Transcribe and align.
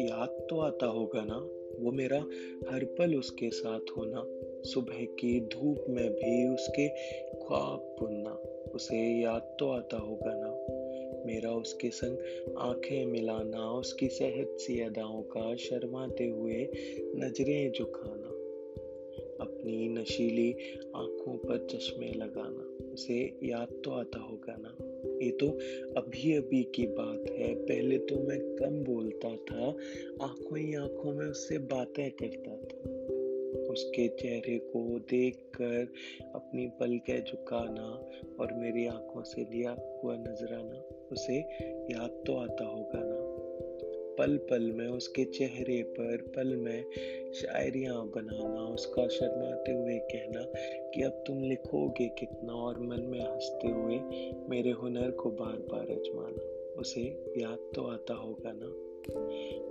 याद 0.00 0.46
तो 0.50 0.60
आता 0.60 0.86
होगा 0.86 1.24
ना, 1.24 1.36
वो 1.84 1.92
मेरा 1.92 2.18
हर 2.70 2.84
पल 2.84 3.14
उसके 3.14 3.50
साथ 3.50 3.80
होना, 3.80 4.24
सुबह 4.70 5.04
की 5.04 5.40
धूप 5.40 5.84
में 5.88 6.10
भी 6.10 6.54
उसके 6.54 6.88
ख्वाब 7.46 7.96
बुनना, 8.00 8.30
उसे 8.74 9.22
याद 9.22 9.56
तो 9.60 9.70
आता 9.70 9.96
होगा 9.96 10.32
ना। 10.34 10.50
मेरा 11.26 11.50
उसके 11.50 11.90
संग 11.90 12.18
आँखें 12.58 13.06
मिलाना, 13.06 13.72
उसकी 13.72 14.08
सेहत 14.08 14.56
सी 14.58 14.80
अदाओं 14.80 15.22
का 15.22 15.56
शर्माते 15.56 16.26
हुए 16.26 16.68
नज़रें 17.16 17.72
झुकाना, 17.72 18.28
अपनी 19.44 19.88
नशीली 19.88 20.52
आँखों 20.96 21.38
पर 21.38 21.66
चश्मे 21.70 22.12
लगाना, 22.12 22.92
उसे 22.92 23.38
याद 23.42 23.82
तो 23.84 23.90
आता 23.90 24.18
होगा 24.18 24.56
ना। 24.58 24.77
ये 25.06 25.30
तो 25.30 25.48
अभी 25.96 26.36
अभी 26.36 26.62
की 26.62 26.86
बात 26.86 27.30
है। 27.30 27.54
पहले 27.54 27.98
तो 27.98 28.16
मैं 28.22 28.40
कम 28.56 28.84
बोलता 28.84 29.36
था, 29.36 29.68
आँखों 30.24 30.58
ही 30.58 30.74
आँखों 30.74 31.12
में 31.12 31.26
उससे 31.26 31.58
बातें 31.58 32.10
करता 32.10 32.56
था। 32.56 33.08
उसके 33.70 34.08
चेहरे 34.08 34.58
को 34.58 34.98
देखकर, 34.98 35.92
अपनी 36.34 36.66
पलकें 36.66 37.24
झुकाना 37.24 38.10
और 38.40 38.52
मेरी 38.52 38.86
आँखों 38.86 39.22
से 39.22 39.42
लिया 39.42 40.00
हुआ 40.04 40.16
नजराना, 40.16 41.06
उसे 41.12 41.38
याद 41.94 42.24
तो 42.26 42.36
आता 42.36 42.64
होगा 42.64 43.00
ना। 43.04 43.17
पल 44.18 44.36
पल 44.36 44.72
में, 44.72 44.88
उसके 44.88 45.24
चेहरे 45.24 45.82
पर 45.82 46.16
पल 46.16 46.56
में 46.56 46.84
शायरियाँ 47.34 48.06
बनाना, 48.06 48.60
उसका 48.60 49.08
शर्माते 49.08 49.72
हुए 49.72 49.98
कहना 49.98 50.42
कि 50.94 51.02
अब 51.02 51.24
तुम 51.26 51.42
लिखोगे 51.42 52.08
कितना 52.08 52.52
और 52.52 52.80
मन 52.80 53.00
में 53.00 53.20
हँसते 53.20 53.68
हुए 53.68 54.00
मेरे 54.48 54.70
हुनर 54.70 55.10
को 55.10 55.30
बार 55.30 55.56
बार 55.56 55.86
अजमाना। 55.90 56.70
उसे 56.80 57.34
याद 57.38 57.58
तो 57.74 57.82
आता 57.82 58.14
होगा 58.14 58.52
ना? 58.52 58.88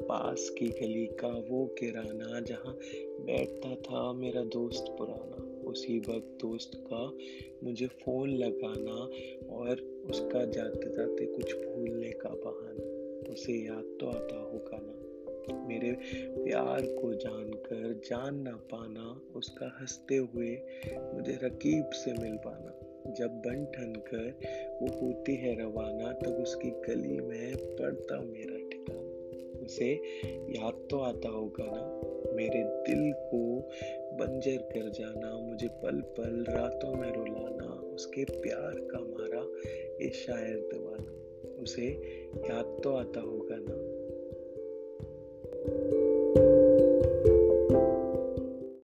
पास 0.05 0.49
की 0.49 0.67
गली 0.67 1.05
का 1.05 1.27
वो 1.27 1.65
किराना 1.65 2.39
जहाँ 2.39 2.77
बैठता 3.21 3.75
था 3.75 4.13
मेरा 4.13 4.41
दोस्त 4.41 4.85
पुराना। 4.97 5.69
उसी 5.69 5.99
वक्त 5.99 6.37
दोस्त 6.41 6.71
का 6.93 7.17
मुझे 7.63 7.87
फ़ोन 7.87 8.29
लगाना 8.29 9.09
और 9.55 10.03
उसका 10.09 10.45
जाते 10.45 10.95
जाते 10.95 11.25
कुछ 11.25 11.53
भूलने 11.53 12.11
का 12.11 12.29
बहाना। 12.29 13.06
उसे 13.29 13.53
याद 13.53 13.97
तो 13.99 14.07
आता 14.07 14.35
होगा 14.35 14.77
ना। 14.81 15.03
मेरे 15.67 15.91
प्यार 16.43 16.81
को 16.81 17.13
जानकर 17.13 18.01
जान 18.05 18.35
ना 18.35 18.51
पाना, 18.51 19.21
उसका 19.35 19.77
हँसते 19.81 20.15
हुए 20.15 20.57
मुझे 21.13 21.39
रकीब 21.43 21.89
से 21.89 22.13
मिल 22.13 22.37
पाना। 22.37 22.73
जब 23.13 23.29
बन 23.31 23.65
ठन 23.65 23.93
कर 24.13 24.39
वो 24.81 24.87
होती 24.87 25.35
है 25.35 25.61
रवाना, 25.61 26.11
तब 26.13 26.33
उसकी 26.41 26.69
गली 26.69 27.19
में 27.19 27.57
पड़ता 27.57 28.21
मेरा 28.21 28.57
ठिकाना। 28.57 29.07
उसे 29.65 29.93
याद 30.29 30.87
तो 30.89 30.99
आता 30.99 31.29
होगा 31.29 31.65
ना। 31.65 32.01
मेरे 32.35 32.63
दिल 32.63 33.13
को 33.15 33.59
बंजर 34.15 34.57
कर 34.57 34.89
जाना, 34.89 35.37
मुझे 35.37 35.67
पल 35.67 36.01
पल 36.01 36.45
रातों 36.49 36.95
में 36.95 37.13
रुलाना, 37.13 37.65
उसके 37.65 38.23
प्यार 38.23 38.73
का 38.75 38.99
मारा 38.99 39.41
ये 40.03 40.09
शायर 40.09 40.69
दीवाना। 40.73 41.16
उसे 41.59 41.85
याद 42.35 42.81
तो 42.83 42.95
आता 42.95 43.19
होगा 43.19 43.55
ना। 43.59 43.97